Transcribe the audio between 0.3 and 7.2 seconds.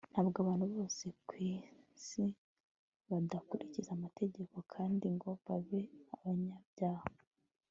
abantu bose ku isi badakurikiza amategeko kandi ngo babe abanyabyaha